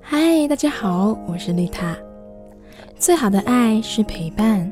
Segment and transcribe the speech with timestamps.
[0.00, 1.96] 嗨，大家好，我是丽塔。
[2.98, 4.70] 最好的爱是陪伴，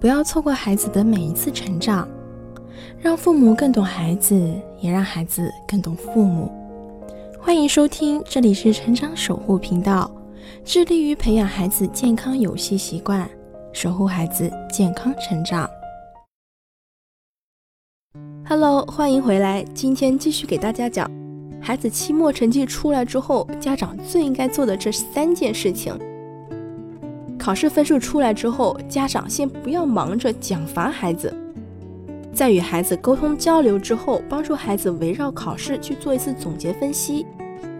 [0.00, 2.08] 不要错过孩子的每一次成长，
[2.98, 4.34] 让父母更懂孩子，
[4.80, 6.50] 也让孩子更懂父母。
[7.38, 10.10] 欢迎收听，这里是成长守护频道，
[10.64, 13.28] 致力于培养孩子健康游戏习惯，
[13.72, 15.68] 守护孩子健康成长。
[18.48, 21.25] Hello，欢迎回来，今天继续给大家讲。
[21.60, 25.98] 孩子期末成绩出来之后，家长最应该做的这三件事情。
[27.38, 31.32] 考试分数出来之后，家长先不要忙着奖罚孩子，
[32.32, 37.24] 在与孩子沟通交流之后，帮助孩子围绕考试去做一次总结分析，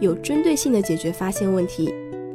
[0.01, 1.93] 有针对性的解决发现问题，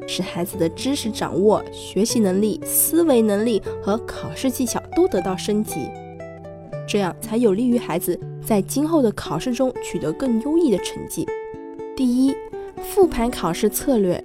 [0.08, 5.90] 使孩子的知识掌握、学习能力、思维能力和考试技巧都得到升级，
[6.88, 11.28] 这样才有利于孩子在今后的考试中取得更优异的成绩。
[11.96, 12.36] 第一，
[12.82, 14.24] 复盘考试策略。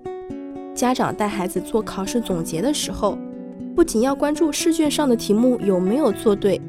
[0.75, 3.17] 家长带孩子做考试总结的时候，
[3.75, 6.61] 不仅要关注试卷上的题目有没有做对，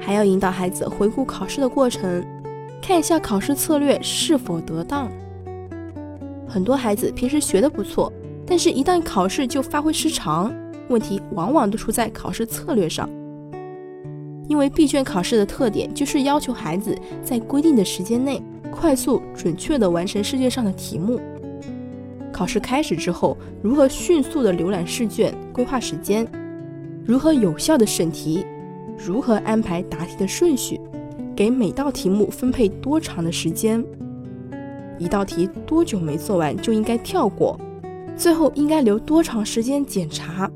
[0.00, 2.24] 还要引导孩子回顾考试的过程，
[2.82, 5.10] 看一下考试策略是否得当。
[6.46, 8.12] 很多孩子平时学的不错，
[8.46, 10.54] 但是一旦考试就发挥失常，
[10.88, 13.08] 问题往往都出在考试策略上。
[14.48, 18.42] 因为闭卷考试的特点就是要求孩子在规定的时间内。
[18.68, 21.18] 快速准确地完成试卷上的题目。
[22.30, 26.26] 考试开始之后，如何迅速地浏览试卷、规划时间？
[27.02, 28.44] 如何有效地审题？
[28.98, 30.78] 如何安排答题的顺序？
[31.34, 33.82] 给每道题目分配多长的时间？
[34.98, 37.58] 一道题多久没做完就应该跳过？
[38.14, 40.50] 最后应该留多长时间检查？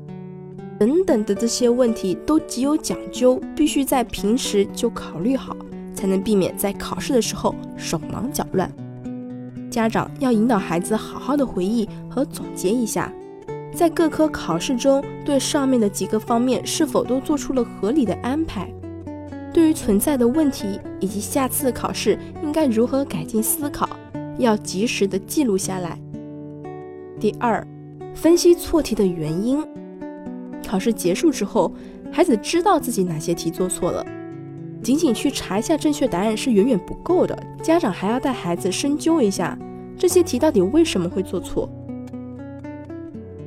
[0.81, 5.55] 等等的这些问题都极有讲究，必须在平时就考虑好。
[5.93, 8.67] 才能避免在考试的时候手忙脚乱。
[9.69, 13.13] 家长要引导孩子好好的回忆和总结一下，
[13.75, 18.67] 在各科考试中对上面的几个方面是否都做出了合理的安排。
[19.53, 23.87] 对于存在的问题以及下次考试应该如何改进思考，
[24.39, 25.99] 要及时的记录下来。
[27.19, 27.63] 第二，
[28.15, 29.63] 分析错题的原因。
[30.71, 31.69] 考试结束之后，
[32.13, 34.05] 孩子知道自己哪些题做错了。
[34.81, 39.59] 仅仅去查一下正确答案是远远不够的，家长还要带孩子深究一下
[39.97, 41.69] 这些题到底为什么会做错。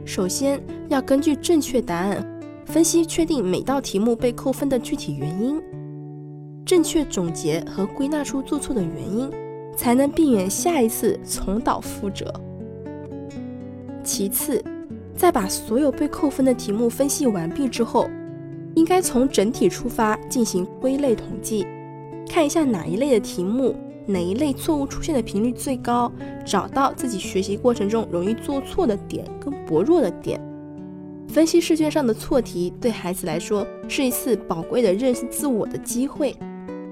[0.04, 2.22] 首先要根据正确答案
[2.66, 5.58] 分析确定每道题目被扣分的具体原因，
[6.66, 9.30] 正确总结和归纳出做错的原因，
[9.74, 12.30] 才能避免下一次重蹈覆辙。
[14.02, 14.62] 其次，
[15.16, 18.10] 在把所有被扣分的题目分析完毕之后。
[18.76, 21.64] 应该从整体出发进行归类统计，
[22.28, 26.10] 看一下哪一类的题目，哪一类错误出现的频率最高，
[26.44, 30.40] 找到自己学习过程中容易做错的点跟薄弱的点。
[31.28, 36.34] 分析试卷上的错题，对孩子来说是一次宝贵的认识自我的机会。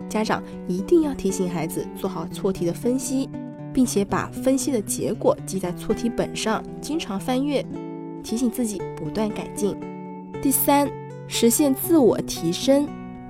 [0.08, 3.28] 家长一定要提醒孩子做好错题的分析，
[3.72, 7.64] 并且把分析的结果记在错题本上，经常翻阅，
[8.22, 9.76] 提醒自己不断改进。
[10.40, 10.88] 第三。
[11.28, 12.86] 实现自我提升，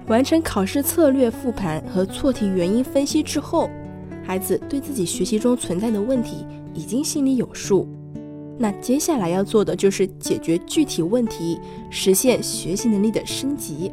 [0.08, 3.70] 完成考试策略复盘和错题原因分析之后，
[4.24, 6.44] 孩子对自己学习中存在的问题
[6.74, 7.86] 已经心里有数。
[8.58, 11.60] 那接下来要做的就是解决具体问题，
[11.90, 13.92] 实现学习能力的升级。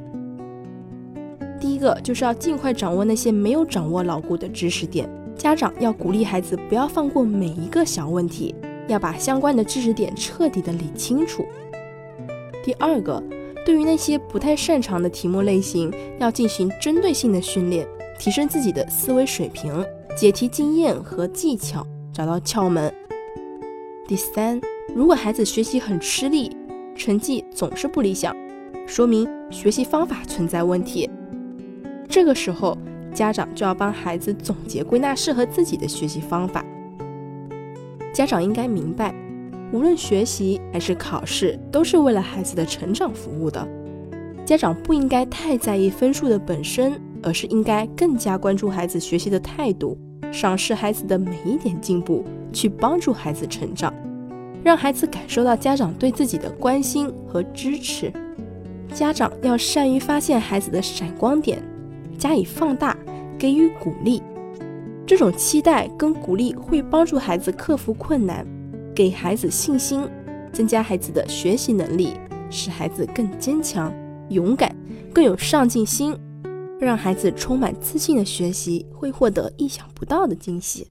[1.59, 5.07] 第一个就是要尽快掌握那些没有掌握牢固的知识点，
[5.37, 8.55] 家长要鼓励孩子不要放过每一个小问题，
[8.89, 11.45] 要把相关的知识点彻底的理清楚。
[12.61, 13.23] 第二个。
[13.65, 17.85] 对于那些不太擅长的题目类型，要进行针对性的训练，
[18.17, 19.85] 提升自己的思维水平、
[20.15, 22.91] 解题经验和技巧，找到窍门。
[24.07, 24.59] 第三，
[24.95, 26.55] 如果孩子学习很吃力，
[26.95, 28.35] 成绩总是不理想，
[28.87, 31.07] 说明学习方法存在问题。
[32.07, 32.75] 这个时候，
[33.13, 36.65] 家长就要帮孩子总结归纳适合自己的学习方法。
[38.19, 39.15] 家长应该明白。
[39.71, 43.65] 无论学习还是考试，都是为了孩子的成长服务的。
[44.45, 49.97] 家长不应该太在意分数的本身，而是应该更加关注孩子学习的态度，
[50.33, 53.93] 赏识孩子的每一点进步，去帮助孩子成长，
[54.65, 58.11] 让孩子感受到家长对自己的关心和支持。
[58.93, 61.63] 家长要善于发现孩子的闪光点，
[62.17, 62.97] 加以放大，
[63.37, 64.21] 给予鼓励。
[65.09, 68.45] 这种期待跟鼓励会帮助孩子克服困难。
[68.93, 70.07] 给孩子信心，
[70.53, 72.13] 增加孩子的学习能力，
[72.51, 73.91] 使孩子更坚强、
[74.29, 74.71] 勇敢，
[75.11, 76.15] 更有上进心，
[76.79, 80.89] 让孩子充满自信的学习，会获得意想不到的惊喜。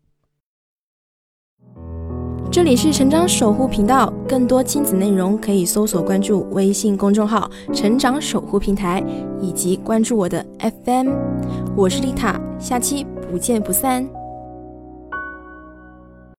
[2.50, 9.00] 这里是成长守护频道，更多亲子内容可以搜索关注微信公众号“成长守护平台”，
[9.41, 11.12] 以及关注我的 FM。
[11.76, 14.18] 我是丽塔，下期不见不散。